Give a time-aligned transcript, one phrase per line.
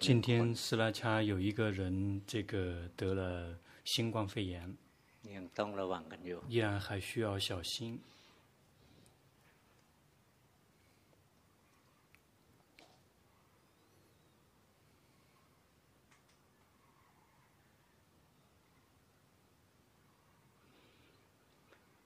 [0.00, 4.74] 今天斯拉恰有一个人，这个得了新冠肺炎，
[6.48, 8.00] 依然还需要小心。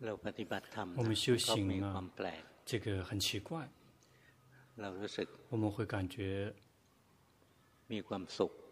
[0.00, 2.04] 我们修行啊，
[2.64, 3.70] 这个很奇怪，
[5.48, 6.54] 我们会感觉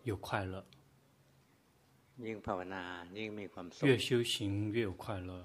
[0.05, 0.65] 有快乐，
[3.83, 5.45] 越修行越有快乐，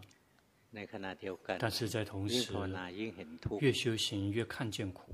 [1.59, 2.53] 但是在同时，
[3.59, 5.13] 越修行越看见苦，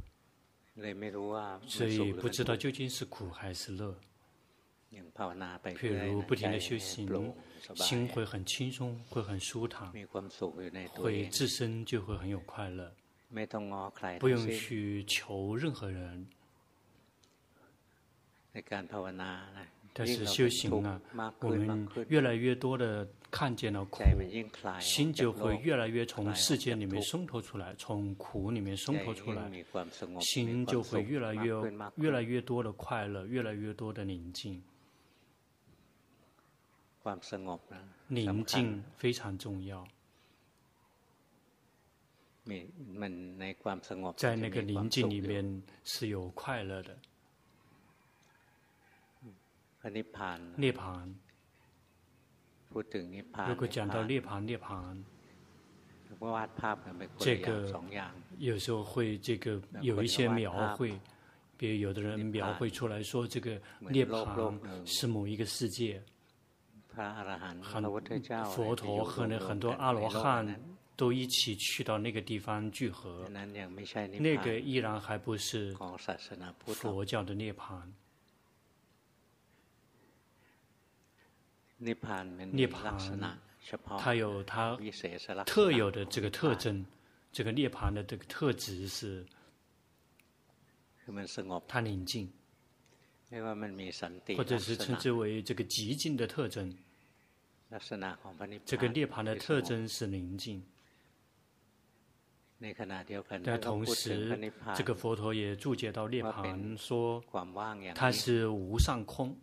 [1.67, 3.99] 所以不知道究竟是苦还是乐。
[4.91, 7.07] 譬如不停地修行，
[7.75, 9.91] 心会很轻松，会很舒坦，
[10.95, 12.91] 会自身就会很有快乐，
[14.19, 16.27] 不用去求任何人。
[19.93, 21.01] 但是修行啊，
[21.39, 24.03] 我们越来越多的看见了苦，
[24.79, 29.51] 心就会越来越从世界里面松脱出来，从苦里面松脱出来，
[30.21, 31.53] 心就会越来越
[31.95, 34.61] 越来越多的快乐，越来越多的宁静。
[38.07, 39.87] 宁静非常重要，
[44.15, 46.97] 在那个宁静里面是有快乐的。
[50.57, 51.13] 涅槃，
[53.47, 55.01] 如果讲到涅槃，涅槃，
[57.17, 57.73] 这个
[58.37, 60.99] 有时候会这个有一些描绘，
[61.55, 66.03] 比如有的人描绘出来说，这个涅槃是某一个世界。
[67.61, 67.81] 很
[68.51, 70.45] 佛陀和那很多阿罗汉
[70.99, 75.73] 都一起去到那个地方聚合，那个依然还不是
[76.57, 77.81] 佛教的涅槃。
[81.77, 83.37] 涅槃，
[83.97, 84.77] 它有它
[85.45, 86.85] 特有的这个特征，
[87.31, 89.25] 这个涅槃的这个特质是，
[91.65, 92.29] 它宁静。
[94.35, 96.77] 或者是称之为这个极静的特征。
[98.65, 100.61] 这个涅槃的特征是宁静。
[103.43, 104.37] 但同时，
[104.75, 107.23] 这个佛陀也注解到涅槃说，
[107.95, 109.33] 它是无上空，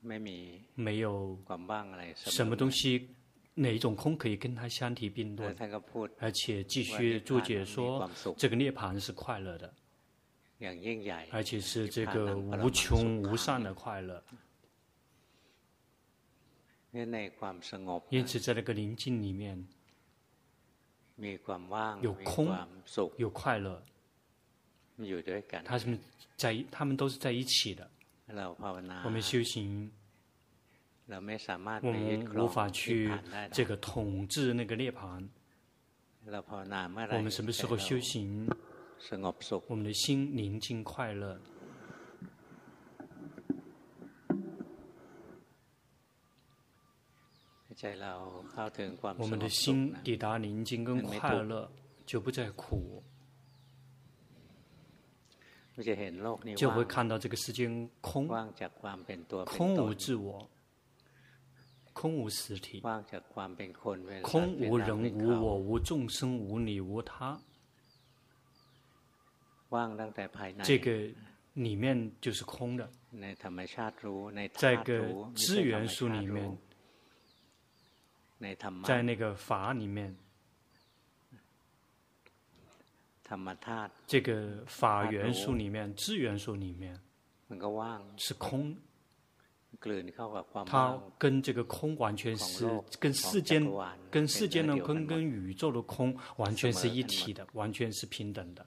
[0.00, 1.36] 没有
[2.14, 3.08] 什么东西，
[3.54, 5.56] 哪一种空可以跟它相提并论？
[6.18, 9.74] 而且继续注解说，这个涅槃是快乐的。
[11.32, 14.22] 而且是这个无穷无上的快乐。
[18.10, 19.66] 因此，在那个宁静里面，
[22.02, 22.54] 有空，
[23.16, 23.82] 有快乐，
[25.64, 25.98] 他们
[26.36, 27.90] 在，他们都是在一起的。
[28.28, 29.90] 我们修行，
[31.06, 33.10] 我们无法去
[33.50, 35.26] 这个统治那个涅槃。
[36.26, 38.48] 我们什么时候修行？
[39.68, 41.40] 我们的心宁静快乐，
[49.18, 51.70] 我们的心抵达宁静跟快乐，
[52.06, 53.02] 就不再苦，
[56.56, 58.26] 就会看到这个世间空，
[59.44, 60.48] 空无自我，
[61.92, 62.80] 空无实体，
[64.22, 67.38] 空无人无我无众生无你无他。
[70.62, 71.10] 这个
[71.52, 72.88] 里面就是空的，
[74.54, 76.56] 在个资源书里面，
[78.84, 80.14] 在那个法里面，
[84.06, 86.98] 这个法元素里面、智元素里面
[88.16, 88.76] 是空，
[90.66, 92.68] 它跟这个空完全是
[93.00, 93.64] 跟世间、
[94.10, 98.66] 跟世间的空、跟宇宙的空完全是一体的，完全是平等的。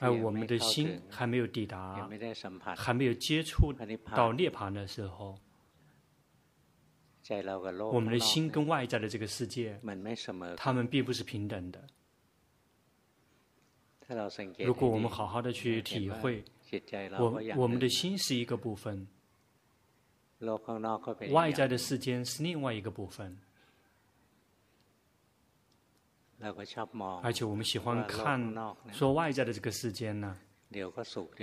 [0.00, 2.08] 而我们的心还没有抵达，
[2.76, 3.72] 还没有接触
[4.14, 5.38] 到涅槃的时候，
[7.92, 9.80] 我们的心跟外在的这个世界，
[10.56, 11.82] 他们并不是平等的。
[14.58, 16.44] 如果我们好好的去体会，
[17.18, 19.08] 我我们的心是一个部分，
[21.30, 23.38] 外在的世间是另外一个部分。
[27.22, 28.54] 而且我们喜欢看
[28.92, 30.38] 说外在的这个世间呢，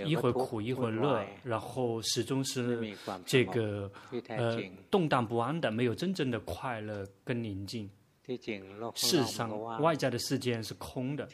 [0.06, 2.80] 一会苦一会乐，然后始终是
[3.26, 3.92] 这个
[4.28, 7.90] 呃动荡不安的，没有真正的快乐跟宁静。
[8.96, 11.28] 世上，外在的世界是空的，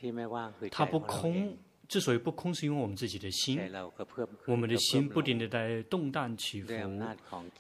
[0.71, 1.55] 它不空。
[1.87, 3.57] 之所以不空，是因为我们自己的心，
[4.45, 6.67] 我们的心不停的在动荡起伏，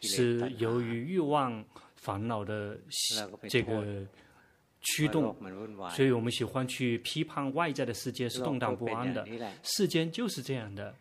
[0.01, 1.63] 是由于欲望、
[1.95, 2.77] 烦恼的
[3.47, 4.05] 这个
[4.87, 5.35] 驱动，
[5.91, 9.27] 所以我们喜欢去批判外在的世界是动荡不安的。
[9.63, 10.95] 世间就是这样的，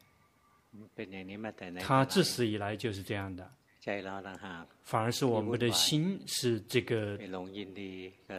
[1.81, 3.49] 它自始以来就是这样的。
[4.83, 7.17] 反而是我们的心是这个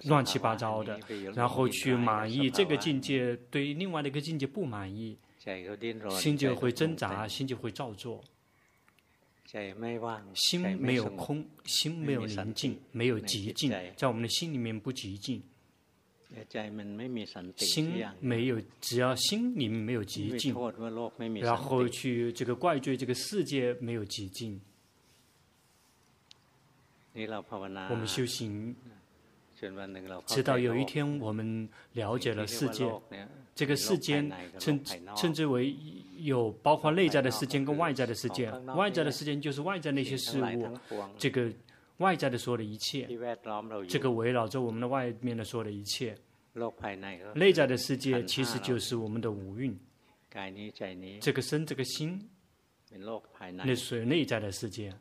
[0.03, 0.99] 乱七八糟的，
[1.33, 5.17] 然后去满意这个境界，对另外的一个境界不满意，
[6.19, 8.21] 心就会挣扎，心就会造作。
[10.33, 15.41] 心没有空，心没有宁静，没有极静，在我们的心里面不极静。
[17.55, 20.53] 心没有，只要心里面没有寂静，
[21.41, 24.59] 然后去这个怪罪这个世界没有寂静。
[27.15, 28.75] 我们修行，
[30.25, 32.85] 直到有一天我们了解了世界，
[33.55, 34.29] 这个世间
[34.59, 34.83] 称
[35.15, 35.73] 称之为
[36.17, 38.51] 有包括内在的世界跟外在的世界。
[38.75, 40.77] 外在的世界就是外在那些事物，
[41.17, 41.51] 这个
[41.97, 43.07] 外在的所有的一切，
[43.87, 46.15] 这个围绕着我们的外面的所有的一切。
[47.35, 49.77] 内在的世界其实就是我们的五蕴，
[51.21, 52.29] 这个身这个心，
[53.53, 54.93] 那属于内在的世界。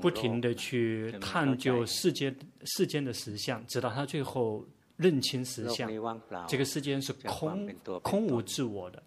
[0.00, 2.32] 不停的去探究世界
[2.64, 4.64] 世间的实相，直到他最后
[4.96, 5.90] 认清实相。
[6.48, 7.68] 这个世间是空
[8.02, 9.02] 空无自我的。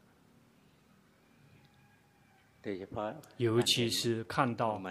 [3.37, 4.81] 尤其是看到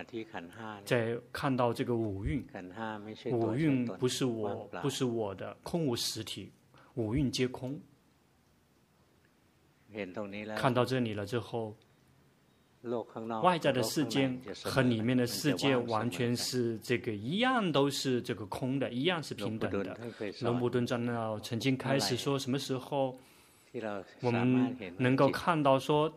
[0.84, 2.46] 在看到这个五蕴，
[3.32, 6.50] 五蕴不是我，不是我的，空无实体，
[6.94, 7.78] 五蕴皆空。
[10.56, 11.76] 看到这里了之后。
[13.42, 14.30] 外在的世界
[14.64, 19.98] 和里面的世界完全是这个一样，都是这个空的，一样是平等的。
[20.40, 23.18] 龙布顿长老曾经开始说，什么时候
[24.20, 26.12] 我们能够看到说，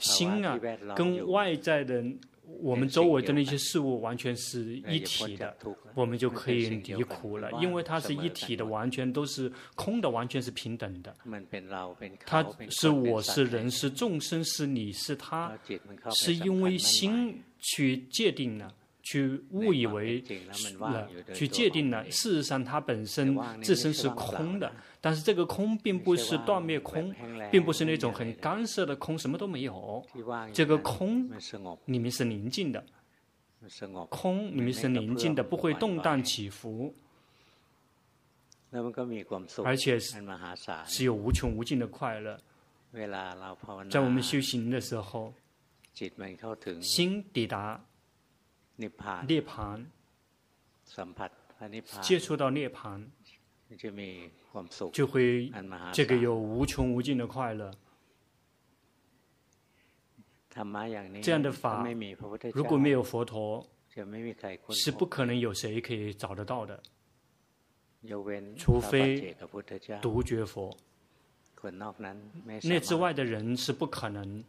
[0.00, 0.58] 心啊，
[0.96, 2.04] 跟外在的。
[2.44, 5.56] 我们周围的那些事物完全是一体的，
[5.94, 11.14] 我们就可以离苦了，因为它是一体的，完全都是空的，完全是平等的。
[12.26, 15.56] 它是我是人是众生是你是他，
[16.10, 18.74] 是因为心去界定了。
[19.04, 20.22] 去误以为
[20.78, 22.08] 了，去界定了。
[22.08, 24.72] 事实上，它本身自身是空的，
[25.02, 27.12] 但是这个空并不是断灭空，
[27.50, 30.06] 并不是那种很干涩的空，什么都没有。
[30.54, 31.28] 这个空
[31.86, 32.82] 里面是宁静的，
[34.08, 36.94] 空里面是宁静的，不会动荡起伏，
[39.64, 40.24] 而且是
[40.86, 42.38] 是有无穷无尽的快乐。
[43.90, 45.34] 在我们修行的时候，
[46.80, 47.84] 心抵达。
[48.76, 48.88] 涅
[49.42, 49.84] 槃，
[52.00, 53.04] 接触到涅槃，
[54.92, 55.52] 就会
[55.92, 57.70] 这个有无穷无尽的快乐。
[61.22, 61.84] 这样的法，
[62.52, 63.66] 如果没有佛陀，
[64.70, 66.82] 是不可能有谁可以找得到的，
[68.56, 69.34] 除非
[70.00, 70.76] 独觉佛。
[72.62, 74.44] 那之外的人是不可能。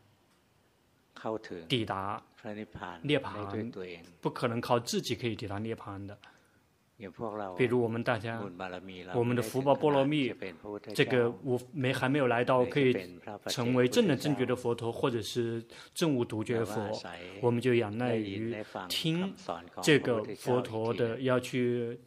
[1.70, 2.22] 抵达
[3.02, 3.72] 涅槃，
[4.20, 6.18] 不可能靠自己可以抵达涅槃的。
[7.57, 8.41] 比如我们大家，
[9.13, 10.33] 我们的福报波罗蜜，
[10.93, 12.95] 这个我没还没有来到可以
[13.48, 16.91] 成为正的正觉的佛陀，或者是正悟独觉佛，
[17.41, 18.55] 我们就仰赖于
[18.88, 19.33] 听
[19.81, 22.00] 这个佛陀的要去。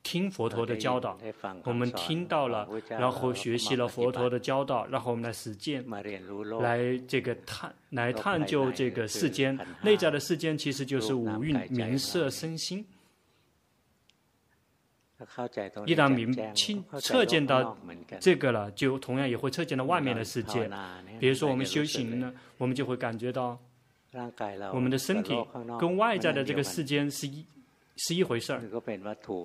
[0.00, 1.18] 听佛陀的教导，
[1.64, 5.84] 我们听到了，然后学习了佛陀的教导，然后我们来实践，
[6.60, 12.86] 来这个探，来探究这个世间内在的世间，其实就是五蕴名色身心。
[15.86, 17.76] 一旦明清测见到
[18.20, 20.70] 这个了，就同样也会测见到外面的世界。
[21.18, 23.58] 比如说我们修行呢，我们就会感觉到，
[24.72, 25.34] 我们的身体
[25.78, 27.44] 跟外在的这个世间是一。
[28.00, 28.62] 是一回事儿，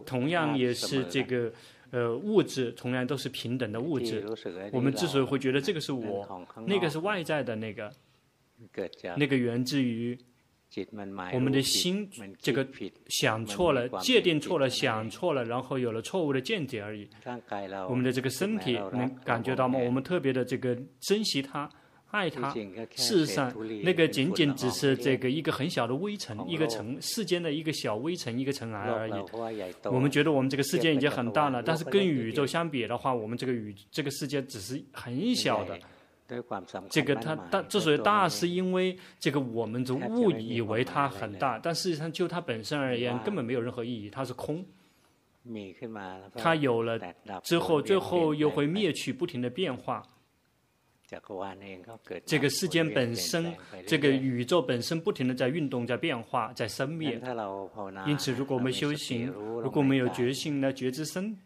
[0.05, 1.51] 同样也是这个，
[1.89, 4.23] 呃，物质同样都是平等的物质。
[4.71, 7.91] 我们之所以会觉得这个是我，那个是外在的那个，
[9.17, 10.15] 那个源自于
[11.33, 12.67] 我们的心这个
[13.07, 17.07] 想错了，界定错了，想错了，然后有了错误的见解而已。
[17.89, 19.79] 我们的这个身体能感觉到吗？
[19.79, 21.69] 我们特别的这个珍惜它。
[22.13, 22.53] 爱它，
[22.95, 23.51] 事实上，
[23.83, 29.13] 那个仅仅只是这个一个很小的微尘，一个尘世间的一个小微尘，一个尘埃而已。
[29.85, 35.75] 我们觉得我们这个世界已经很大了，但是跟宇宙相比的话，我们这个宇这个世界只是很小的。
[36.89, 44.65] 这个它大之所以大，是因为这个我们就误以为它很大，但事实上就它本身而言，根本没有任何意义，它是空。
[46.35, 46.97] 它有了
[47.43, 50.01] 之后，最后又会灭去，不停的变化。
[52.25, 53.53] 这个世间本身，
[53.85, 57.21] 这个宇宙本身不停的在运动，在变化，在生灭。
[58.07, 61.37] 因此，如果我们修行，如果我们有觉性呢觉知身，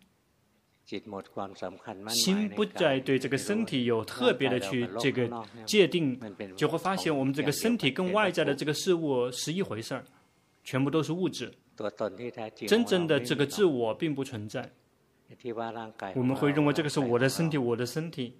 [2.08, 6.17] 心不再对这个身体有特别的去这个界定，
[6.56, 10.06] 就会发现我们这个身体跟外在的这个事物是一回事儿，
[10.63, 11.53] 全部都是物质。
[12.65, 14.72] 真正的这个自我并不存在。
[16.15, 18.36] 我们会认为这个是我的身体，我的身体。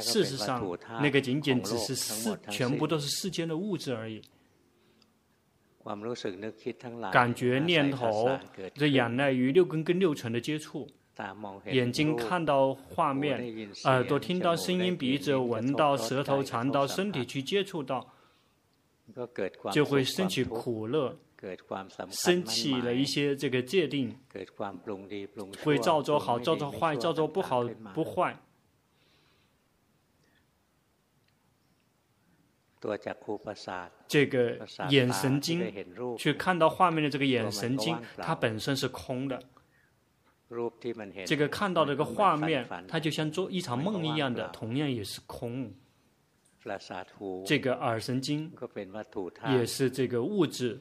[0.00, 0.62] 事实上，
[1.02, 4.20] 那个仅仅只是世，全部都是世间的物质而已。
[7.10, 8.30] 感觉、念头，
[8.74, 10.86] 这仰赖于六根跟六尘的接触。
[11.72, 18.06] 眼睛看到画面，耳朵听到声音，鼻子闻到，舌头尝到，身体去接触到，
[19.72, 21.16] 就会升起苦乐，
[22.10, 24.16] 升起了一些这个界定，
[25.64, 28.38] 会造作好，造作坏，造作不好不坏。
[34.06, 34.58] 这个
[34.90, 35.72] 眼神经
[36.16, 39.42] 去看到画面的这个眼神经，它本身是空的。
[41.26, 45.70] 这个看到这个画面，它就像做一场梦一样的，同样也是空。
[47.46, 48.50] 这个耳神经
[49.50, 50.80] 也是这个物质，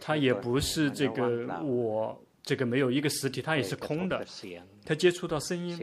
[0.00, 4.24] 它也不是这个我，这个没有一个实体，它也是空的。
[4.84, 5.76] 它接触到声音，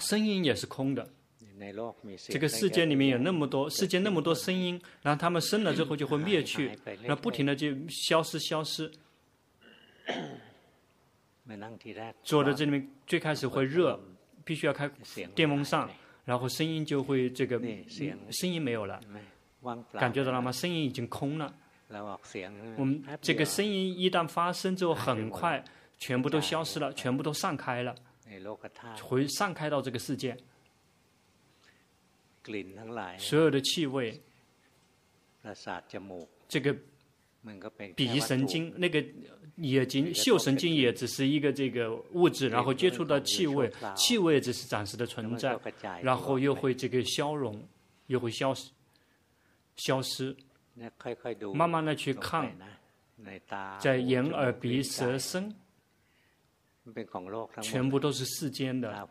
[0.00, 1.08] 声音也是空的。
[2.28, 8.90] 这个世界里面有那么多，世界那么多声音，然后他们生了之后就会灭去，然后不停的就消失消失。
[12.22, 14.00] 坐在这里面最开始会热，
[14.44, 14.88] 必须要开
[15.34, 15.88] 电风扇，
[16.24, 17.58] 然后声音就会这个
[18.30, 19.00] 声音没有了，
[19.92, 20.50] 感觉到了吗？
[20.52, 21.54] 声音已经空了。
[22.76, 25.62] 我们这个声音一旦发生之后，很快
[25.98, 27.92] 全部都消失了，全部都散开了，
[29.02, 30.36] 回散开到这个世界。
[33.18, 34.20] 所有的气味，
[36.48, 36.74] 这个
[37.94, 39.04] 鼻神经，那个
[39.56, 45.58] 眼睛嗅神经也只是一个这个物质，然后接触到气味，气味只是暂时的存在，
[46.02, 47.62] 然后又会这个消融，
[48.06, 48.70] 又会消失，
[49.76, 50.34] 消失。
[51.54, 52.56] 慢慢的去看，
[53.78, 55.54] 在眼耳鼻舌身，
[57.60, 59.06] 全部都是世间的，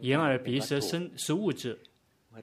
[0.00, 1.78] 眼耳鼻舌身是物质。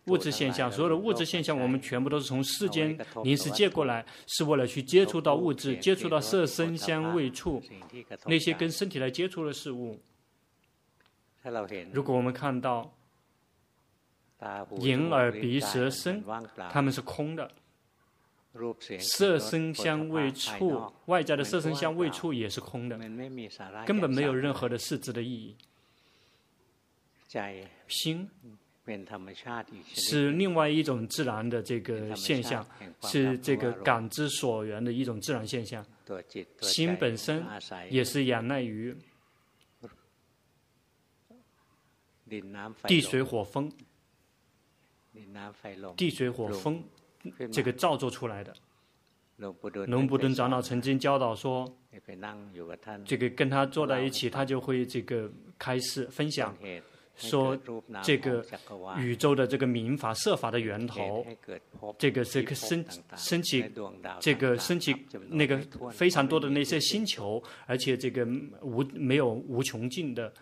[0.08, 7.62] 物质现象，所有的物质现象，我们全部都是从世间临时借过来，是为了去接触到物质，接触到色声香味触，
[8.26, 10.00] 那些跟身体来接触的事物。
[11.92, 12.94] 如果我们看到
[14.80, 16.24] 眼耳鼻舌身，
[16.70, 17.52] 它们是空的，
[19.00, 22.98] 色声香味触，外在的色声香味触也是空的，
[23.86, 25.56] 根本没有任何的实质的意义。
[27.88, 28.30] 心。
[29.94, 32.66] 是另外一种自然的这个现象，
[33.04, 35.86] 是这个感知所缘的一种自然现象。
[36.62, 37.44] 心本身
[37.90, 38.96] 也是仰赖于
[42.88, 43.72] 地水火风，
[45.96, 46.84] 地水火风
[47.52, 48.54] 这个造作出来的。
[49.38, 51.66] 龙布顿长老曾经教导说，
[53.06, 56.56] 这个跟他坐在一起，他就会这个开示分享。
[57.16, 57.56] 说
[58.02, 58.44] 这个
[58.98, 61.26] 宇宙的这个民法设法的源头，
[61.98, 62.84] 这个是升
[63.16, 63.64] 升起，
[64.20, 64.96] 这个升起
[65.30, 65.60] 那个
[65.92, 68.26] 非常多的那些星球，而且这个
[68.62, 70.34] 无没有无穷尽的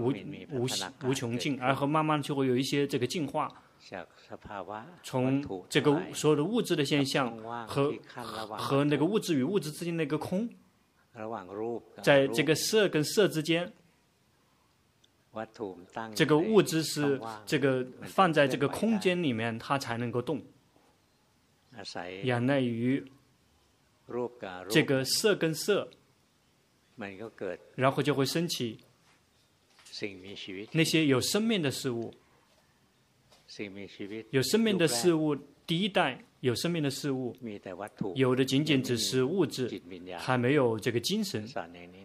[0.00, 0.12] 无
[0.52, 0.66] 无
[1.04, 3.50] 无穷尽，然后慢慢就会有一些这个进化，
[5.02, 7.34] 从这个所有的物质的现象
[7.66, 7.94] 和
[8.58, 10.48] 和那个物质与物质之间那个空，
[12.02, 13.72] 在这个色跟色之间。
[16.14, 20.42] 这个物质是这个放在这个空间里面，它才能够动。
[22.24, 23.04] 仰赖于
[24.68, 25.90] 这个色跟色，
[27.74, 28.78] 然后就会升起
[30.72, 32.14] 那些有生命的事物。
[34.30, 36.24] 有生命的事物，第一代。
[36.46, 37.34] 有生命的事物，
[38.14, 39.68] 有的仅仅只是物质，
[40.16, 41.46] 还没有这个精神。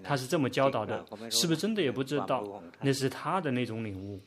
[0.03, 2.61] 他是这么教导的，是不是真的也不知道。
[2.81, 4.19] 那是他的那种领悟。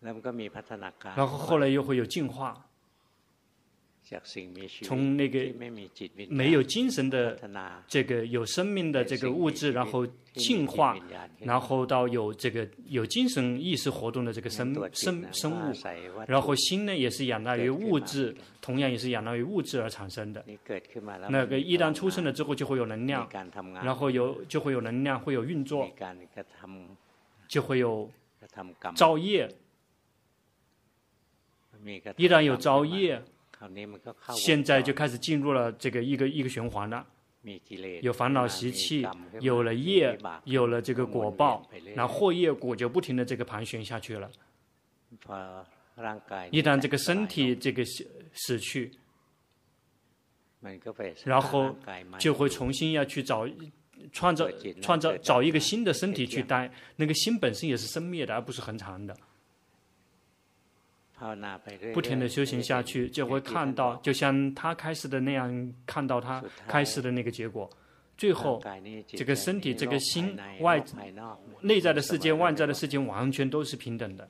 [0.00, 2.69] 然后后来又会有进化，
[4.82, 5.38] 从那个
[6.28, 7.38] 没有精神的
[7.86, 10.96] 这个有生命的这个物质，然后进化，
[11.38, 15.74] 然后到有这个有精神意识活动的这个生生生物，
[16.26, 20.44] 然后心呢也是仰赖于物质，同样也是仰赖于物质而产生的。
[21.28, 23.28] 那个一旦出生了之后就会有能量，
[23.84, 25.88] 然后有就会有能量，会有运作，
[27.46, 28.10] 就会有
[28.96, 29.48] 造业。
[32.16, 33.22] 一旦有造业。
[34.34, 37.06] 现在就开始进入了这个一个一个循环了，
[38.02, 39.06] 有烦恼习气，
[39.40, 44.30] 有了业，有了这个果报，然后祸业果就不停的这个盘旋下去了。
[46.50, 48.90] 一旦这个身体这个死死去，
[51.24, 51.74] 然后
[52.18, 53.46] 就会重新要去找
[54.12, 54.48] 创造
[54.80, 59.14] 创造找一个新的身体去待，那个心本身也是生灭的，而不是恒常的。
[61.92, 67.68] 不停的修行下去，就会看到，就像他开始的那样，看到他开始的那个结果。
[68.16, 68.62] 最后，
[69.06, 70.82] 这个身体、这个心、外
[71.62, 74.28] 内在的世界、外在的世界，完全都是平等的，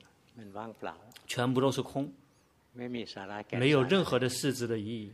[1.27, 2.09] 全部都是空，
[3.51, 5.11] 没有任何的实质的意义。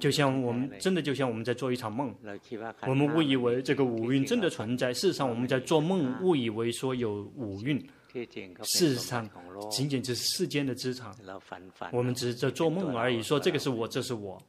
[0.00, 2.14] 就像我们真的就像我们在做一场梦，
[2.86, 7.84] 我们误以为这个五蕴真的存在，事实上我们在做梦，误以为说有五蕴。
[8.64, 9.28] 事实上，
[9.70, 11.14] 仅仅只是世间的资产，
[11.92, 13.22] 我们只是在做梦而已。
[13.22, 14.40] 说这个是我，这是我。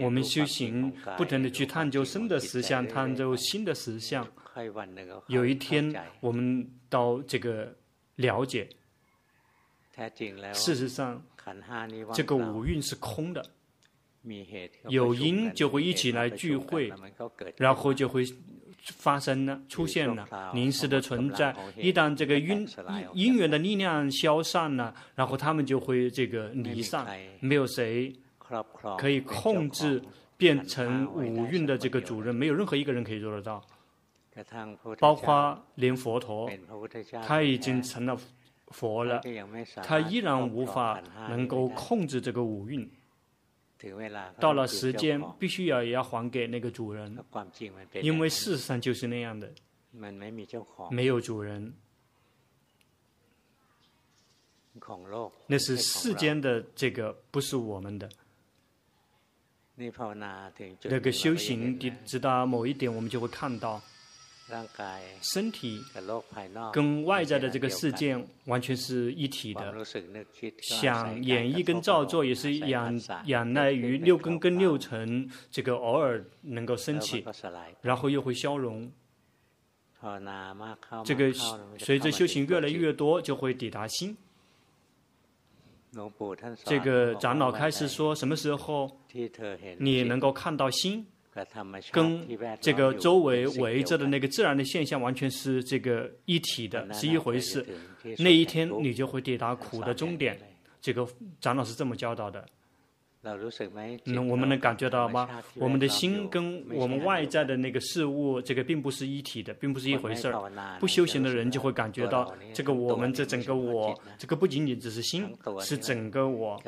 [0.00, 4.26] 我们修行，不停的去探究生的实相，探究新的实相。
[5.28, 7.72] 有一天，我们到这个
[8.16, 8.68] 了解，
[10.52, 11.24] 事实上，
[12.12, 13.44] 这个五蕴是空的，
[14.88, 16.92] 有因就会一起来聚会，
[17.56, 18.24] 然后就会。
[18.84, 21.54] 发生了，出现了，临时的存在。
[21.76, 22.68] 一旦这个因
[23.14, 27.06] 因缘的力量消散了，然后他们就会这个离散。
[27.40, 28.12] 没有谁
[28.98, 30.02] 可以控制
[30.36, 33.62] 变成五蕴的这个主人，没有任何一个人可以做得到。
[34.98, 36.50] 包括连佛陀，
[37.24, 38.18] 他已经成了
[38.68, 39.20] 佛了，
[39.84, 42.90] 他依然无法能够控制这个五蕴。
[44.38, 47.18] 到了时间，必须要也要还给那个主人，
[48.00, 49.52] 因为事实上就是那样的，
[50.90, 51.74] 没有主人，
[55.46, 58.08] 那是世间的这个，不是我们的。
[59.74, 63.82] 那个修行，直到某一点，我们就会看到。
[65.22, 65.80] 身体
[66.72, 69.72] 跟外在的这个世界完全是一体的，
[70.60, 77.24] 想演绎跟造作也是仰仰赖于六根跟六尘，这个偶尔能够升起，
[77.80, 78.90] 然后又会消融。
[81.04, 81.32] 这个
[81.78, 84.16] 随着修行越来越多，就会抵达心。
[86.64, 89.00] 这个长老开始说，什么时候
[89.78, 91.06] 你能够看到心？
[91.90, 92.26] 跟
[92.60, 97.64] 这个周围围着的那个自然的现象完全是这个一体的，是一回事。
[98.18, 100.38] 那一天你就会抵达苦的终点。
[100.80, 101.06] 这个
[101.40, 102.44] 长老是这么教导的。
[104.04, 105.28] 那我们能感觉到吗？
[105.54, 110.50] 我们的心跟我们外在的那个事物，这个并不是一体的，并不是一回事儿。
[110.80, 115.24] 不修行的人就会感觉到，这个我们这整个我，这个不仅仅只是心，
[115.60, 116.60] 是整个我，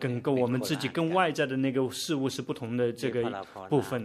[0.00, 3.22] 整个我们自己跟外在的那个事物是不同的这个
[3.68, 4.04] 部分。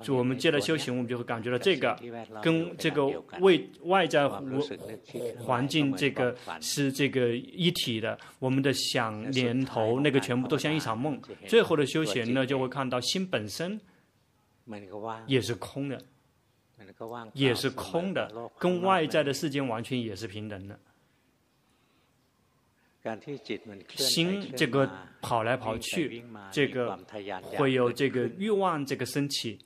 [0.00, 1.96] 就我们接着修行，我们就会感觉到这个
[2.42, 3.06] 跟这个
[3.38, 4.28] 外外在
[5.38, 8.18] 环境这个是这个一体的。
[8.40, 10.71] 我们的想念头那个全部都像。
[10.74, 13.80] 一场梦，最后的修行呢，就会看到心本身
[15.26, 16.02] 也是空的，
[17.34, 20.78] 也是空的，跟外在的世界完全也是平等的。
[23.96, 26.98] 心这个跑来跑去，这个
[27.42, 29.58] 会有这个欲望这个升起，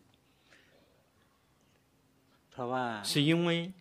[3.02, 3.72] 是因为。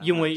[0.00, 0.36] 因为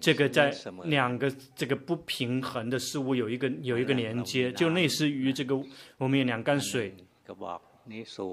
[0.00, 5.54] 这个在两个这个不平衡的事物有一个有一个连接，就类似于这个
[5.98, 6.94] 我们有两缸水，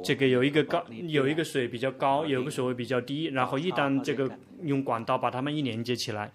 [0.03, 4.29] 这个有一个高有一个水比较高，有一个水位比较低，然后一旦这个
[4.63, 6.31] 用管道把它们一连接起来，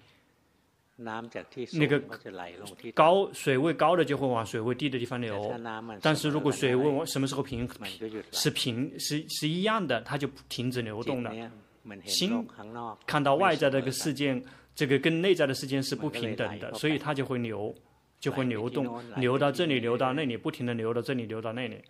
[1.73, 2.01] 那个
[2.95, 5.53] 高水位高的就会往水位低的地方流，
[6.03, 11.33] 但是如果水位什么时候平平是平是是一样的，它就停止流动了。
[12.05, 12.47] 心
[13.07, 14.43] 看到外在的这个事件，
[14.75, 17.75] 这个跟内在的事件是不平等的，所以它就会流，
[18.21, 21.83] 就会流动，流到这里，流到那里，不停的流到这里，流到那里。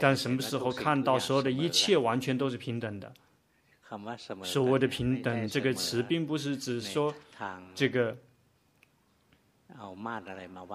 [0.00, 3.12] 但什么时候看到所有的一切完全都是平等的，
[4.42, 7.14] 所谓的平等这个词，并不是指说
[7.74, 8.16] 这个。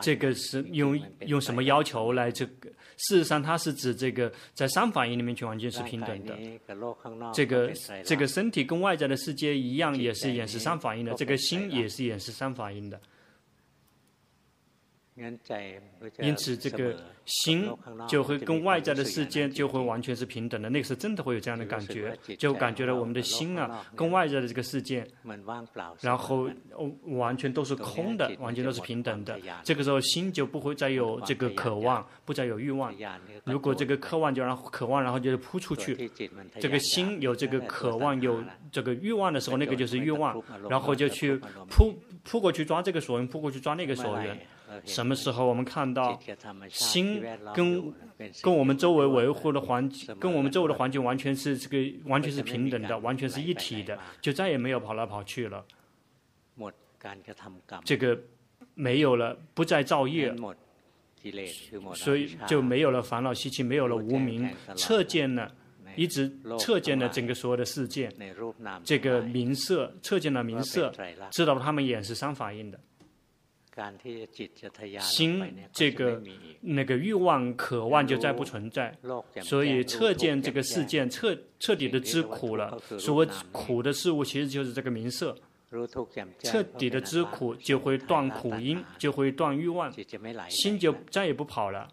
[0.02, 2.32] 这个是用用什么要求来？
[2.32, 6.36] 这个事实上，它是指这个在三法印里面去完全是平等的。
[7.34, 7.72] 这个
[8.06, 11.14] 这个身体跟外在的世界一样，也是演示三法印的。
[11.16, 13.00] 这个心也是演示三法印的。
[16.20, 17.70] 因此，这个心
[18.08, 20.70] 就会跟外在的世界就会完全是平等的。
[20.70, 25.06] 那个时候真的会有这样的感觉，就感觉到我们的心啊，跟外在的这个世界，
[26.02, 26.50] 然后
[27.04, 29.40] 完全都是空的，完全都是平等的。
[29.64, 32.94] 这个时候，心就不会再有这个渴望，不再有欲望。
[33.44, 36.10] 如果这个渴望就让渴望，然后就是扑出去。
[36.60, 41.36] 这个心有这个渴望，有这个欲望的时候，那个就是欲望，然后就去
[41.70, 44.40] 扑扑过去抓这个所缘，扑过去抓那个所缘。
[44.86, 46.20] 什么时候我们看到
[46.70, 47.22] 心
[47.54, 47.94] 跟
[48.42, 55.66] 跟我们周围维护的环境，跟我们周围的环境完全是这个完全是平等的，完全是一体的，就再也没有跑来跑去了。
[57.84, 58.20] 这个
[58.76, 60.34] 没有了，不再造业，
[61.96, 65.52] 所以就没有了烦恼习气，没有了无名，彻见了，
[65.96, 68.12] 一直彻见了整个所有的世界，
[68.84, 70.94] 这个名色，彻见了名色，
[71.32, 72.80] 知道他们也是三法印的。
[75.00, 76.22] 心这个
[76.60, 78.94] 那个欲望渴望就再不存在，
[79.42, 82.78] 所以彻见这个事件彻彻底的知苦了。
[83.00, 85.38] 所谓苦的事物，其实就是这个名色。
[86.44, 89.90] 彻底的知苦，就会断苦因，就会断欲望，
[90.50, 91.88] 心就再也不跑了。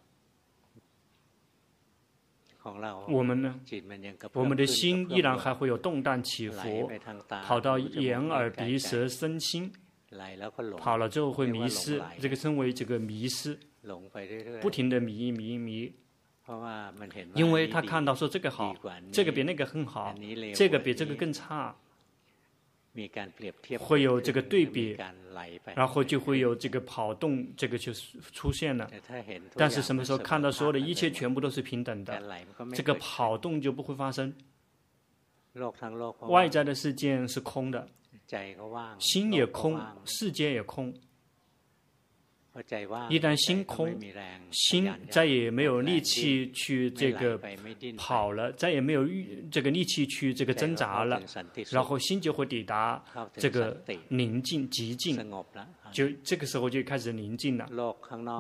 [3.07, 3.61] 我们呢？
[4.33, 6.91] 我们的心依然还会有动荡起伏，
[7.45, 9.73] 跑到眼耳鼻舌身心。
[10.79, 13.59] 跑了之后会迷失，这个称为这个迷失，
[14.61, 15.93] 不停的迷迷迷，
[17.35, 18.75] 因为他看到说这个好，
[19.13, 20.15] 这个比那个更好，
[20.55, 21.77] 这个比这个更差，
[23.79, 24.97] 会有这个对比，
[25.75, 27.93] 然后就会有这个跑动，这个就
[28.33, 28.91] 出现了。
[29.57, 32.19] 但是什么时候看到所有的一切全部都是平等的，
[32.75, 34.35] 这个跑动就不会发生，
[36.29, 37.87] 外在的事件是空的。
[38.99, 40.95] 心也空，世界也空。
[43.09, 43.97] 一旦心空，
[44.51, 47.39] 心再也没有力气去这个
[47.97, 49.07] 跑了，再也没有
[49.49, 51.23] 这个力气去这个挣扎了，
[51.71, 53.01] 然后心就会抵达
[53.35, 55.17] 这个宁静极静，
[55.93, 57.69] 就这个时候就开始宁静了。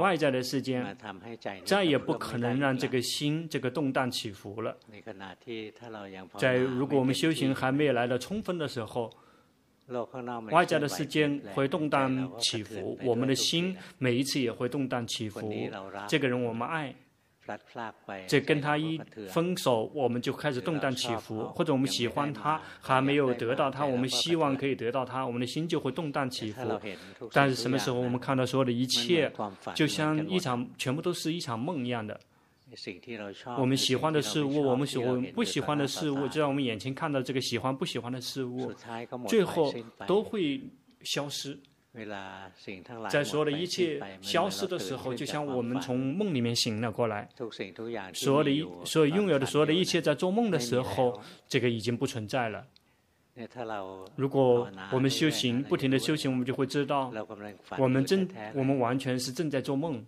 [0.00, 0.84] 外在的世界
[1.64, 4.76] 再也不可能让这个心这个动荡起伏了。
[6.36, 9.08] 在如果我们修行还没有来到充分的时候。
[10.50, 15.40] 外在的世界会动荡起伏，我们的心每一次也会动荡起伏。
[16.06, 16.94] 这个人我们爱，
[18.26, 26.60] 这跟他一分手，我们就开始动荡起伏；或者我们喜欢他，还没有得到他，我们希望可以得到他，我们的心就会动荡起伏。
[27.32, 29.32] 但是什么时候我们看到所有的一切，
[29.74, 32.20] 就像一场全部都是一场梦一样的。
[33.58, 38.72] 我们喜欢的事物，我们喜欢不喜欢的事物，就像我们眼前看到这个喜欢不喜欢的事物，
[39.26, 39.72] 最后
[40.06, 40.60] 都会
[41.02, 41.58] 消失。
[43.10, 47.28] 在所有的一切消失的时候，就像我们从梦里面醒了过来，
[48.12, 52.66] 所有的一所有拥有的所有的一切，在做梦的时候，这个已经不存在了。
[54.14, 57.12] 如果我们修行，不停的修行，我们就会知道，
[57.78, 60.04] 我们正我们完全是正在做梦。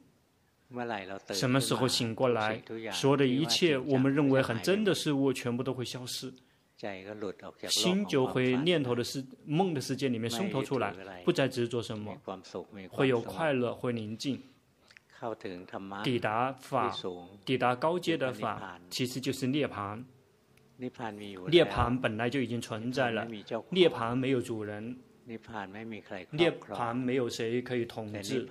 [1.33, 6.33] 什么时候醒过来，所有的一切我们认为很真的事物，全部都会消失，
[7.69, 12.17] 心就会念头的世梦的世界里面松脱出来，不再执着什么，
[12.89, 14.41] 会有快乐，会宁静，
[16.05, 16.95] 抵达法，
[17.45, 20.03] 抵达高阶的法，其实就是涅槃。
[20.79, 23.27] 涅槃本来就已经存在了，
[23.71, 24.97] 涅槃没有主人。
[26.31, 28.49] 涅槃没有谁可以统治，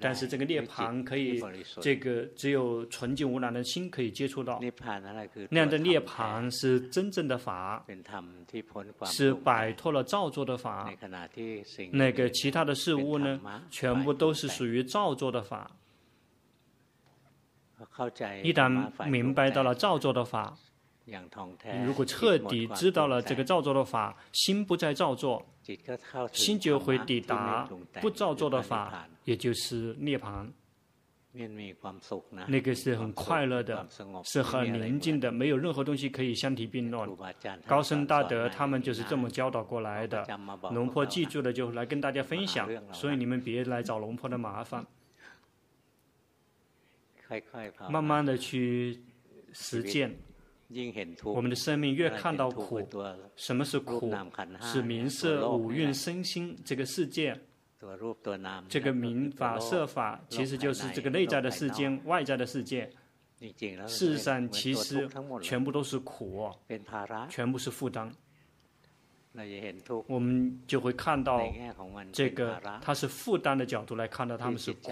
[0.00, 1.42] 但是这个涅槃可以，
[1.80, 4.60] 这个只有纯净无染的心可以接触到。
[5.50, 7.84] 那样的涅槃是真正的法，
[9.06, 10.88] 是摆脱了造作的法。
[11.90, 15.70] 那个其他的事物呢，全部都是属于造作的法。
[18.42, 20.56] 一旦明白到了造作的法。
[21.84, 25.44] 如果彻底知道了这个造作的法，心不再造作，
[26.32, 27.68] 心就会抵达
[28.00, 30.48] 不造作的法，也就是涅槃。
[32.48, 33.86] 那个是很快乐的，
[34.24, 37.08] 是很宁静的，没有任何东西可以相提并论。
[37.66, 40.26] 高僧大德他们就是这么教导过来的。
[40.72, 44.84] 龙婆记住了就来跟大家分享，所以你们别来找龙婆的麻烦，
[47.88, 49.00] 慢慢的去
[49.52, 50.18] 实践。
[51.24, 52.80] 我们的生命越看到苦，
[53.36, 54.12] 什么是苦？
[54.60, 57.40] 是名色五蕴身心这个世界。
[58.68, 62.90] 这个名法色法，其实就是这个内在的世界、外在的世界。
[63.86, 65.08] 事实上，其实
[65.40, 66.50] 全部都是苦，
[67.30, 68.12] 全部是负担。
[70.08, 71.40] 我们就会看到
[72.12, 74.90] 这个，它是负担的角度来看到他们是苦，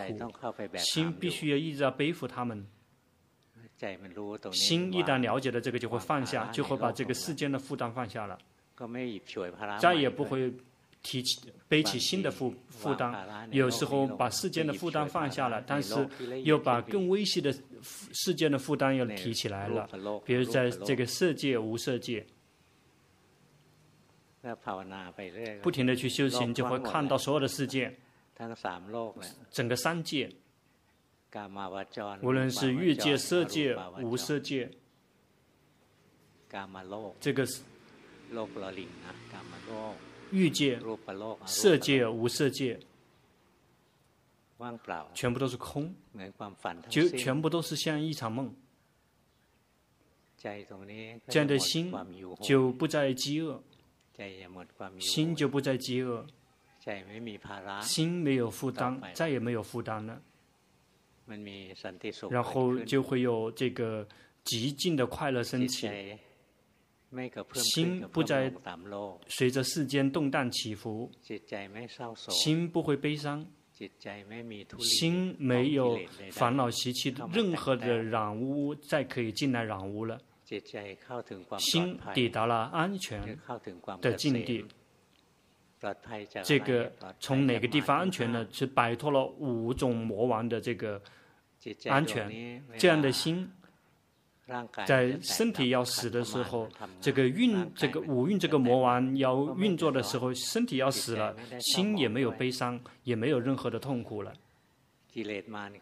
[0.76, 2.64] 心必须要一直要背负他们。
[4.52, 8.38] 心一旦了解了这个，就会放下，就会把这个世间的负担放下了，
[9.78, 10.52] 再也不会
[11.02, 13.48] 提起背起新的负负担。
[13.50, 16.08] 有时候把世间的负担放下了，但是
[16.42, 17.54] 又把更微细的
[18.12, 19.88] 世间的负担又提起来了。
[20.24, 22.26] 比如在这个色界、无色界，
[25.62, 27.94] 不停的去修行，就会看到所有的世界，
[29.52, 30.30] 整个三界。
[32.22, 34.70] 无论是欲界、色界、无色界，
[37.20, 37.62] 这个是
[40.30, 40.80] 欲界、
[41.44, 42.80] 色界、无色界，
[45.12, 45.94] 全部都是空，
[46.88, 48.54] 就全部都是像一场梦。
[50.38, 51.92] 这样的心
[52.40, 53.62] 就不再饥饿，
[54.98, 56.26] 心就不再饥饿，
[57.82, 60.22] 心没有负担，再也没有负担了。
[62.30, 64.06] 然后就会有这个
[64.44, 65.88] 极尽的快乐升起，
[67.54, 68.52] 心不再
[69.26, 71.10] 随着世间动荡起伏，
[72.30, 73.44] 心不会悲伤，
[74.78, 75.98] 心没有
[76.30, 80.18] 烦恼习气，任何的染污再可以进来染污了，
[81.58, 83.36] 心抵达了安全
[84.00, 84.64] 的境地。
[86.42, 88.46] 这个从哪个地方安全呢？
[88.50, 91.00] 是摆脱了五种魔王的这个
[91.88, 92.62] 安全。
[92.78, 93.50] 这样的心，
[94.86, 96.68] 在身体要死的时候，
[97.00, 104.32] 这个运这个五运这个魔王要运作的时候，身体要死了，心也没有悲伤，也没有任何的痛苦了。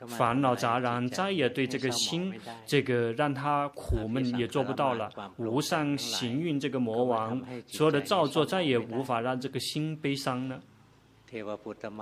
[0.07, 2.33] 烦恼杂然再也对这个心，
[2.67, 5.11] 这个让他苦闷也做不到了。
[5.39, 10.61] 无上行运这个魔王，所有的造作再也无法让这个心悲伤了。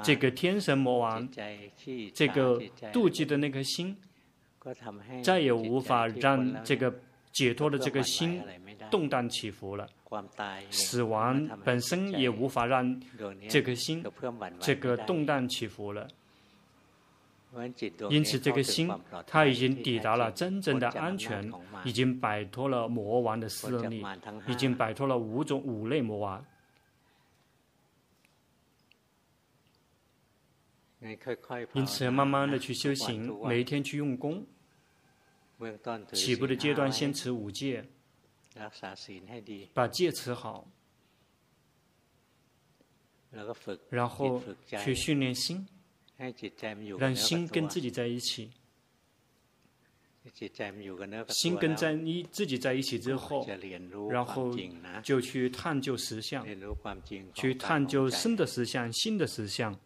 [0.02, 1.26] 这个天神魔王，
[2.14, 2.60] 这个
[2.92, 3.96] 妒忌的那颗心，
[5.22, 6.94] 再也无法让这个
[7.32, 8.42] 解脱的这个心
[8.90, 9.88] 动荡起伏了。
[10.70, 13.00] 死亡本身也无法让
[13.48, 14.04] 这颗心
[14.60, 16.06] 这个动荡起伏了。
[18.10, 18.90] 因此，这个心，
[19.26, 21.52] 他已经抵达了真正的安全，
[21.84, 24.02] 已经摆脱了魔王的势力，
[24.48, 26.42] 已经摆脱了五种五类魔王。
[31.74, 34.46] 因此，慢慢的去修行，每一天去用功。
[36.12, 37.84] 起步的阶段，先持五戒，
[39.74, 40.66] 把戒持好，
[43.90, 44.42] 然后
[44.82, 45.66] 去训练心。
[46.98, 48.51] 让心跟自己在一起，
[51.29, 53.44] 心跟在你自己在一起之后，
[54.11, 54.55] 然后
[55.03, 56.46] 就去探究实相，
[57.35, 59.77] 去探究生的实相、心的实相。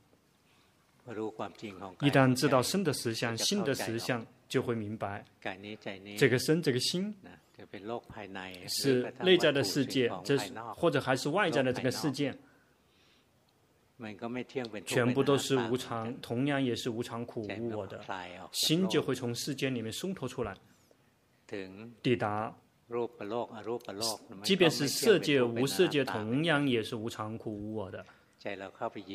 [2.00, 5.24] 一旦知道生的实相、心的实相，就会明白，
[6.18, 7.14] 这个生、这个心
[8.68, 12.36] 是内在的世界，这是或者还是外在的这个世界。
[14.84, 18.04] 全部都是无常，同样也是无常、苦、无我的，
[18.52, 20.54] 心就会从世间里面松脱出来，
[22.02, 22.54] 抵达。
[24.44, 28.06] 即便是色界、无色界，同样也是无常、苦、无我的。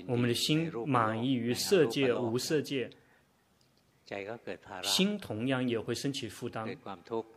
[0.07, 2.89] 我们的心满意于色界、无色界，
[4.83, 6.67] 心同样也会升起负担，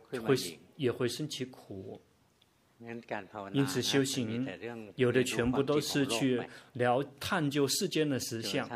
[0.09, 0.35] 会
[0.75, 2.01] 也会升起苦。
[3.53, 4.45] 因此修行，
[4.95, 8.69] 有的全部都是去了探究世间的实相，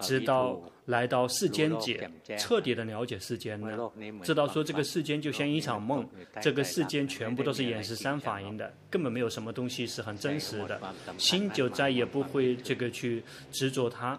[0.00, 3.76] 直到来到世间解，彻底的了解世间呢，
[4.22, 6.08] 知道说这个世间就像一场梦，
[6.40, 10.80] 这个世间全部都是眼识三法印的，根本没有什么东西是很真实的，
[11.18, 14.18] 心就再也不会这个去执着它，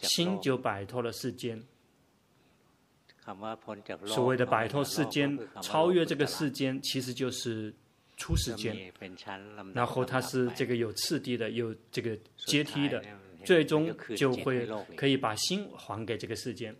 [0.00, 1.62] 心就摆脱了世间。
[4.06, 7.74] 所谓的摆脱世间，超越这个世间，其实就是。
[8.16, 8.92] 出世间，
[9.74, 13.04] 然后它是这个有次第的，有这个阶梯的，
[13.44, 16.74] 最终就会可以把心还给这个世间。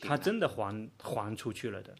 [0.00, 1.94] 他真的还还出去了的。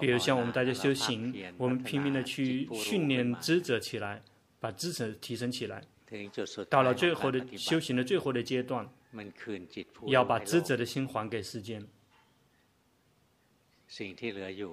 [0.00, 4.20] 比如像我们大家修行，我们拼命的去训练智者起来，
[4.58, 5.84] 把智者提升起来，
[6.68, 8.88] 到了最后的修行的最后的阶段，
[10.06, 11.86] 要把智者的心还给世间。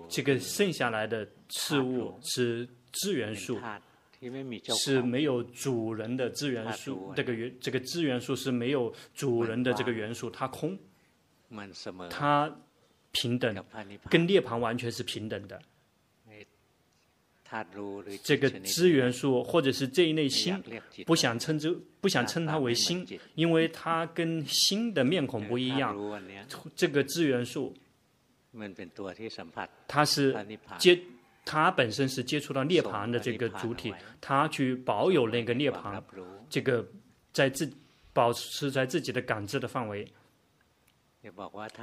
[0.10, 3.58] 这个剩下来的事物是资源数，
[4.78, 7.13] 是没有主人的资源数。
[7.15, 10.78] 这个元这个资源数是没有主人的这个元素，它空，
[12.10, 12.54] 它
[13.12, 13.56] 平等，
[14.10, 15.62] 跟涅槃完全是平等的。
[18.21, 20.62] 这个资源数或者是这一类心，
[21.06, 25.95] 不想称之不想称它为心，因为它跟心的面孔不一样。
[26.75, 27.73] 这个资源数，
[29.88, 30.34] 它是
[30.78, 31.00] 接，
[31.44, 36.02] 它本身是接触到涅槃的这个主体，它去保有那个涅槃，
[36.50, 36.88] 这个
[37.32, 37.72] 在自
[38.13, 40.08] 保持在自己的感知的范围。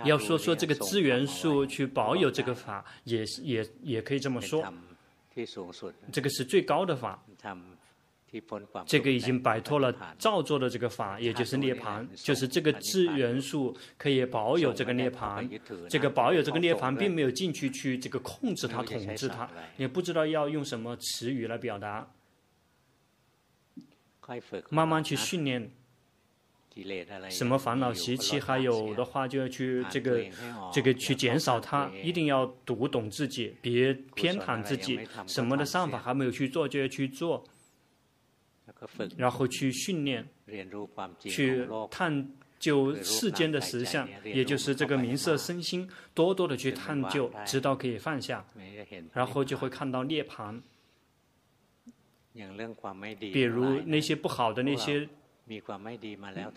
[0.05, 4.65] 要说说这个资源数去保有这个法，也是也也可以这么说。
[6.13, 7.25] 这个是最高的法，
[8.87, 15.47] 这个已经摆脱了造作的这个法，也就是涅槃，就是这个智元素可以保有这个涅槃，
[15.89, 22.11] 这个保有这个涅槃，并没有进去去这个控制它、统治它，也不知道要用什么词语来表达，
[24.71, 25.71] 慢慢去训练。
[27.29, 30.25] 什么烦恼习气还有的话，就要去这个
[30.73, 34.99] 这个去减少它，一定要读懂自己，别偏袒自己。
[35.27, 37.45] 什么的善法还没有去做，就要去做，
[39.17, 40.29] 然后去训练，
[41.21, 48.45] 去探究世间的实相，也就是这个名色身心，多多的去探究，直到可以放下，
[49.13, 50.61] 然后就会看到涅槃。
[53.19, 55.09] 比如那些不好的那些。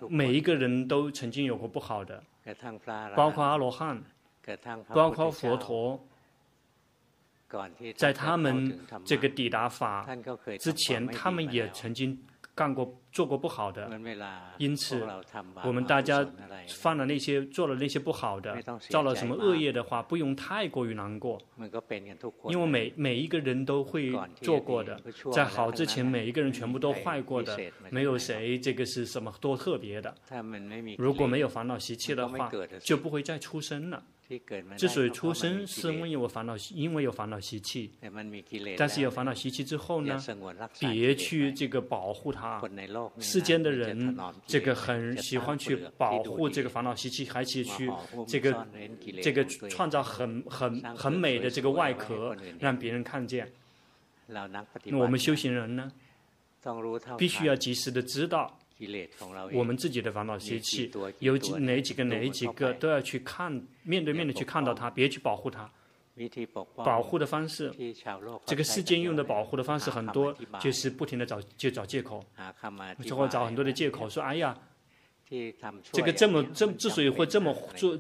[0.10, 2.24] 每一个人都曾经有过不好的，
[3.16, 4.02] 包括阿罗汉，
[4.94, 6.08] 包括佛陀，
[7.96, 10.08] 在他们这个抵达法
[10.60, 12.22] 之前，他们也曾经。
[12.56, 13.92] 干过、做过不好的，
[14.58, 15.06] 因此
[15.66, 16.26] 我们大家
[16.70, 18.56] 犯了那些、做了那些不好的、
[18.90, 21.38] 造了什么恶业的话，不用太过于难过，
[22.50, 24.98] 因为每每一个人都会做过的，
[25.34, 30.16] 在好之前，每一个人全部都坏过的，没有谁这个是什么多特别的。
[30.98, 34.02] 如果没有烦恼习气的话，就不会再出生了。
[34.76, 37.92] 之所以出生，是因为有烦恼，因为有烦恼习气。
[38.76, 40.20] 但是有烦恼习气之后呢，
[40.80, 42.60] 别去这个保护它。
[43.20, 47.92] 世间的人，这个很喜欢去保护这个烦恼习气，还去去
[48.28, 48.66] 这个
[49.22, 53.52] 这个创造很很很美的这个外壳，让别人看见。
[54.26, 54.50] 那
[54.98, 55.92] 我们修行人呢，
[57.16, 58.58] 必须要及时的知道。
[59.54, 65.70] 我们自己的烦恼习气有几哪几个哪几个都要去看，面对面的去看到它，别去保护它。
[66.78, 67.74] 保护的方式，
[68.46, 72.24] 这个世间用的保护的方式很多，就是不停的找就找借口，
[73.04, 74.58] 就会找很多的借口说，哎呀，
[75.92, 78.00] 这个这么这之所以会这么做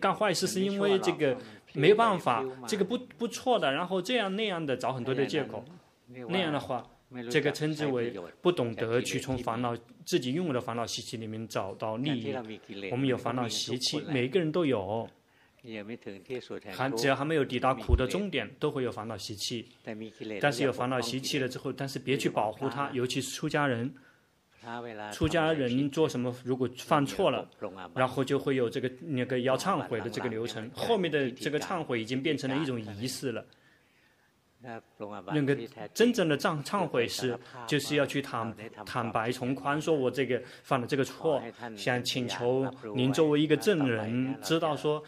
[0.00, 1.36] 干坏事，是因为这个
[1.74, 5.64] 没办法，这个不不错的，然后这样那样的找很多的借口，
[6.08, 6.84] 那样的话。
[7.30, 12.34] 这个称之为不懂得去从烦恼自己拥有的烦恼习气里面找到利益。
[12.90, 15.08] 我们有烦恼习气，每个人都有，
[16.72, 19.66] 还只要还没有抵达苦的终点，都会有烦恼习气。
[20.40, 23.94] 但是有烦恼习气了之后，但是别去保护它，尤其是出家人。
[25.12, 26.34] 出家人做什么？
[26.42, 27.46] 如果犯错了，
[27.94, 30.70] 然后就会有这个那个要忏悔的这个流程。
[30.72, 33.44] 后面的这个忏悔已经变成了一种仪式了。
[35.32, 35.56] 那个
[35.92, 38.54] 真正的忏忏悔是，就是要去坦
[38.86, 41.42] 坦白从宽，说我这个犯了这个错，
[41.76, 45.02] 想请求您作为一个证人，知道说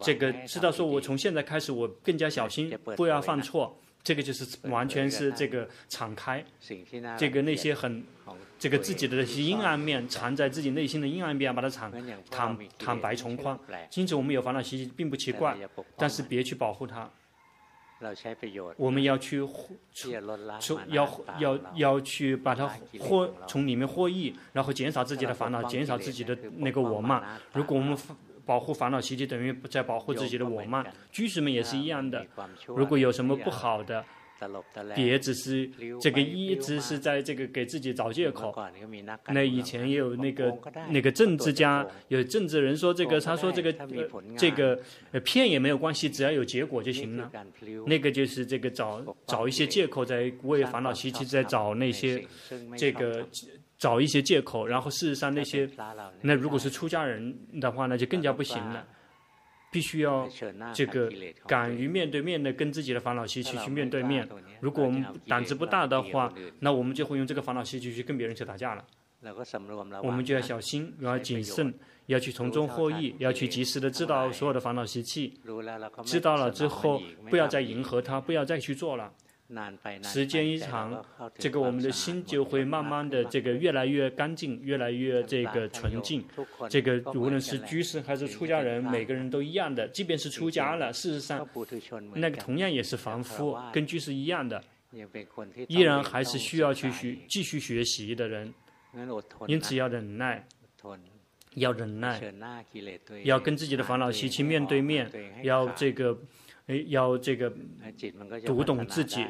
[0.00, 3.78] 这个知道说我从现在开始我更加小心，不要犯错。
[4.00, 6.42] 这个就是完全是这个敞开，
[7.18, 8.02] 这个那些很
[8.58, 11.92] 这个自己的那些阴暗面藏在自己内心的阴暗面，把它敞
[12.30, 13.58] 坦坦白从宽。
[13.96, 15.58] 因此我们有烦恼习气并不奇怪，
[15.96, 17.10] 但是别去保护它。
[18.76, 19.40] 我们要去
[20.60, 21.08] 从要
[21.38, 27.22] 要要去把它获从里面获益，然后减少自己的烦恼，减少自己的那个我慢。
[27.54, 27.96] 如果我们
[28.46, 30.86] 保护烦恼习气，等于在保护自己的我慢。
[31.10, 32.26] 居士们也是一样的，
[32.66, 34.04] 如果有什么不好的。
[34.94, 35.68] 别只是
[36.00, 38.54] 这个一直是在这个给自己找借口。
[39.28, 40.56] 那以前也有那个
[40.90, 43.72] 那个政治家，有政治人说这个，他说这个
[44.36, 44.78] 这个
[45.24, 47.30] 骗也没有关系，只要有结果就行了。
[47.86, 52.24] 那个就是这个找找一些借口，在为烦恼习气在找那些
[52.76, 53.26] 这个
[53.76, 55.68] 找一些借口，然后事实上那些
[56.22, 58.86] 那如果是出家人的话，那就更加不行了。
[59.70, 60.28] 必须要
[60.74, 61.10] 这个
[61.46, 64.28] 敢于面对面的跟自己的烦恼习气去面对面。
[64.60, 68.84] 如果我们胆子不大的话，那我们就会用这个烦恼习气去跟别人去打架了。
[70.02, 71.74] 我们就要小心，要谨慎，
[72.06, 75.40] 要去从中获益，要去及时的知道所有的烦恼习气。
[76.04, 79.12] 知道了之后，不要再迎合他，不要再去做了。
[80.02, 81.02] 时间一长，
[81.38, 86.22] 这个我们的心就会慢慢的这个越来越干净，越来越这个纯净。
[86.68, 89.88] 这个无论是居士还是出家人，每个人都一样的。
[89.88, 91.48] 即便是出家了，事实上，
[92.14, 94.62] 那个同样也是凡夫，跟居士一样的，
[95.68, 98.52] 依然还是需要去学继续学习的人。
[99.46, 100.46] 因此要忍耐，
[101.54, 102.20] 要忍耐，
[103.24, 105.10] 要跟自己的烦恼习气面对面，
[105.42, 106.18] 要这个，
[106.68, 107.52] 诶，要这个
[108.46, 109.26] 读懂自己，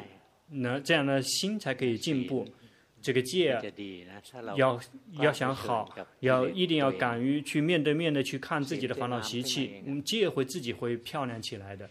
[0.47, 2.47] 那这样呢心才可以进步。
[3.01, 3.59] 这个戒
[4.55, 4.79] 要
[5.13, 11.89] 要想好，要一定要敢于去面对面的去看自己的烦恼习气，嗯，戒会自己会漂亮起来的。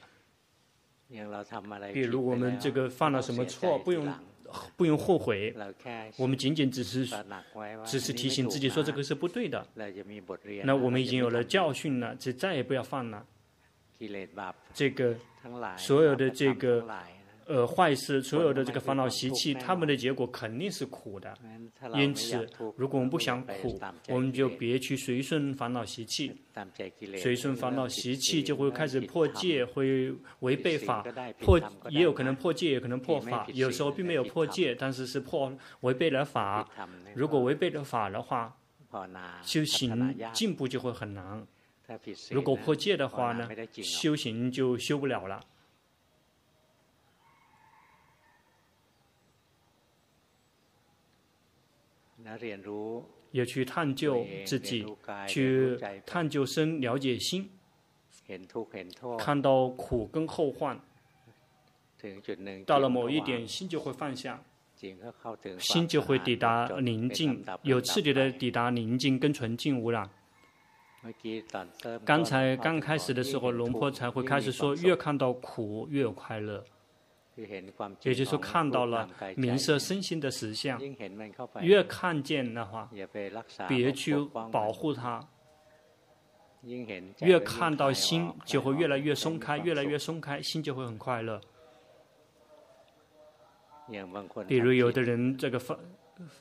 [1.92, 4.08] 比如我们这个犯了什么错，不用。
[4.78, 5.54] 不用后悔，
[6.16, 7.06] 我们仅仅只是
[7.84, 9.66] 只是提醒自己说这个是不对的。
[10.64, 13.26] 那我们已经有了教训了，就再也不要犯了。
[14.72, 15.14] 这个
[15.76, 16.86] 所有的这个。
[17.50, 21.34] 呃，坏事，所有的这个烦恼习气，他们的结果肯定是苦的。
[21.94, 22.46] 因此，
[22.76, 26.30] 如果我们不想苦，我们就别去随顺烦恼习气。
[27.16, 31.02] 随顺烦恼习气，就会开始破戒，会违背法。
[31.40, 33.46] 破也有可能破戒，也可能破法。
[33.54, 36.68] 有时候并没有破戒，但是是破违背了法。
[37.14, 38.54] 如果违背了法的话，
[39.42, 41.46] 修行进步就会很难。
[42.30, 43.48] 如果破戒的话呢，
[43.82, 45.40] 修行就修不了了。
[53.30, 54.84] 也去探究自己，
[55.26, 57.50] 去探究身，了解心，
[59.18, 60.78] 看到苦跟后患，
[62.66, 64.42] 到了某一点，心就会放下，
[65.58, 70.10] 心就会抵达宁静，有次第的抵达宁静跟纯净无染。
[72.04, 76.64] 刚才刚开始的时候，龙婆才会开始说，越看到苦越有快乐。
[78.02, 80.80] 也就是说，看到了名色身心的实相，
[81.60, 82.90] 越看见的话，
[83.68, 84.16] 别去
[84.50, 85.20] 保护它；
[87.20, 91.40] 越看到心，就会越来越松开，越来越松开，心就会很快乐。
[94.48, 95.78] 比如有的人这个犯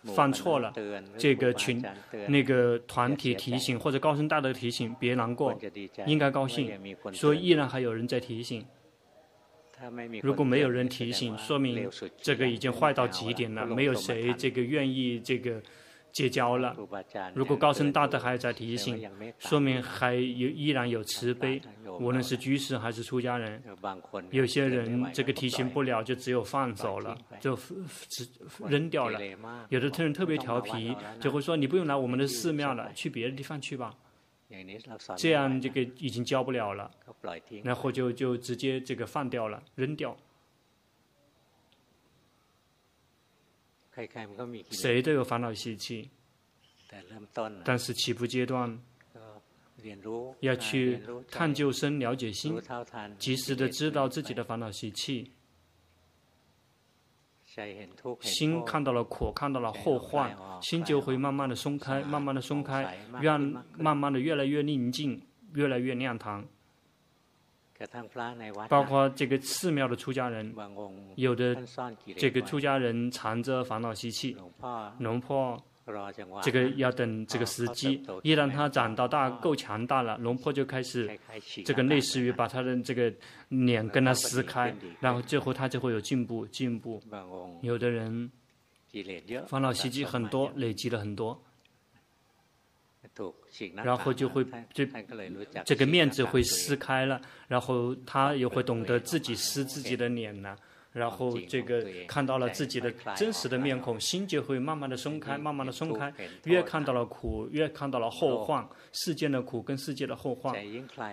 [0.04, 0.74] 犯错了，
[1.18, 1.84] 这个群
[2.28, 5.58] 那个团体提醒或者高僧大德提醒，别难过，
[6.06, 6.72] 应该高兴，
[7.14, 8.66] 所以依然还有人在提醒。
[10.24, 11.88] 如果没有人提醒，说明
[12.20, 15.62] 这个已经坏到极点了，没有谁这个愿意这个
[16.18, 16.76] 结交了。
[17.36, 19.08] 如果高僧大德还在提醒，
[19.38, 21.62] 说明还有依然有慈悲，
[22.00, 23.62] 无论是居士还是出家人。
[24.32, 27.56] 有些人这个提醒不了，就只有放手了，就
[28.10, 28.28] 只
[28.68, 29.20] 扔掉了。
[29.70, 33.94] 有的人特别调皮，就会说你不用来我们的寺庙了，去别的地方去吧。
[35.16, 36.90] 这样这个已经教不了了，
[37.64, 40.18] 然后就就直接这个放掉了，扔掉。
[44.72, 46.10] 谁都有烦恼习气，
[47.64, 48.80] 但是起步阶段
[50.40, 52.62] 要去探究身，了解心，
[53.18, 55.32] 及时的知道自己的烦恼习气。
[58.22, 63.42] 心看到了苦，看到了后患，心就会慢慢的松开，慢慢的松开，让
[63.76, 65.20] 慢慢的越来越宁静，
[65.54, 66.48] 越来越亮堂。
[68.70, 70.54] 包括这个寺庙的出家人，
[71.16, 71.56] 有的
[72.16, 74.36] 这个出家人藏着烦恼习气，
[75.00, 75.62] 龙婆。
[76.44, 81.10] 这个要等这个时机，一旦他长到大够强大了，龙婆就开始
[81.64, 83.10] 这个类似于把他的这个
[83.48, 87.02] 脸跟他撕开，然后最后他就会有进步进步。
[87.62, 88.30] 有的人
[89.48, 91.42] 烦恼习气很多，累积了很多，
[93.84, 94.86] 然后就会这
[95.66, 100.56] 这个面子会撕开了，然后他也会懂得自己撕自己的脸呢。
[100.94, 106.12] 然后这个看到了自己的真实的面孔，心就会慢慢的松开，慢慢的松开。
[106.46, 110.56] 越看到了苦，越看到了后患，世间的苦跟世界的后患，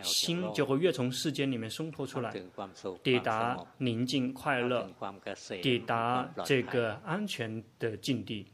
[0.02, 2.32] 心就会越从世间里面松脱出来，
[3.02, 4.88] 抵达宁静快乐，
[5.60, 8.46] 抵达这个安全的境地。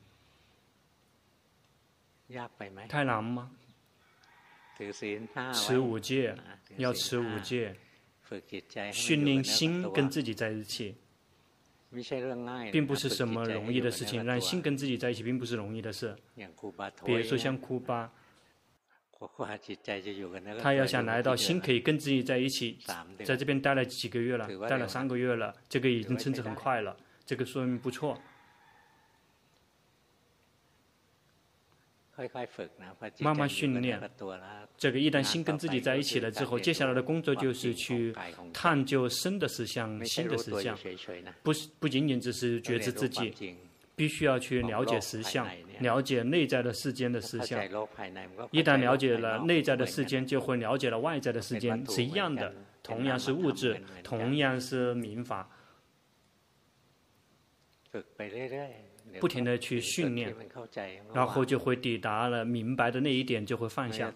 [2.89, 3.51] 太难吗？
[5.53, 6.35] 持五戒，
[6.77, 7.77] 要持五戒，
[8.93, 10.97] 训练心跟自己在一起。
[12.71, 16.17] 并不是什么容易的事情，让心跟自己在一起并不是容易的事。
[17.05, 18.13] 比如说像库巴，
[20.63, 22.79] 他要想来到心可以跟自己在一起，
[23.25, 28.17] 在这边待了几个月了，待了三个月了，这个已经称之很快了，这个说明不错。
[33.19, 34.01] 慢慢训练。
[34.77, 38.15] 这个一旦心跟自己在一起了之后，接下来的工作就是去
[38.53, 40.79] 探究生的实相、心的实相，
[41.43, 43.57] 不是不仅仅只是觉知自己，
[43.95, 45.47] 必须要去了解实相，
[45.81, 47.63] 了解内在的世间的实相。
[48.51, 55.51] 一旦了解了内在的世间，就会了解了外在的世间，是一样的，同样是物质，同样是民法。
[59.19, 60.35] 不停的去训练，
[61.13, 64.13] 然后就会抵达了明白的那一点，就会放下，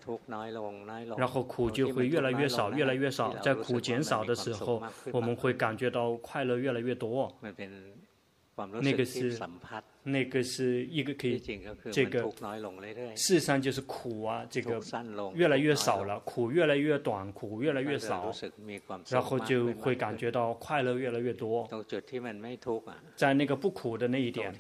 [1.17, 3.35] 然后苦就会越来越少，越来越少。
[3.39, 4.83] 在苦减少的时候，
[5.13, 7.35] 我们会感觉到快乐越来越多。
[8.81, 9.39] 那个是，
[10.05, 11.39] 那个是一个可以，
[11.91, 12.23] 这个
[13.17, 14.81] 事实上就是苦啊，这个
[15.35, 18.33] 越来越少了，苦越来越短，苦越来越少，
[19.11, 21.69] 然后就会感觉到快乐越来越多。
[23.17, 24.53] 在那个不苦的那一点，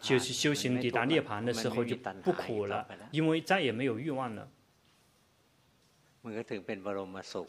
[0.00, 4.48] 就是修行抵达涅槃的时候就不苦了，因为再也没有欲望了。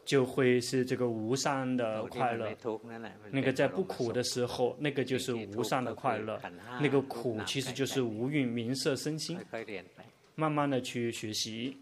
[0.05, 2.55] 就会是这个无上的快乐。
[3.31, 6.39] 那个在不苦的时候，那个就是无上的快乐。
[6.79, 9.39] 那个苦其实就是无蕴名色身心。
[10.35, 11.77] 慢慢的去学习。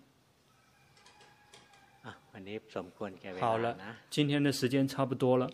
[3.39, 3.77] 好了，
[4.09, 5.49] 今天的时间差不多了。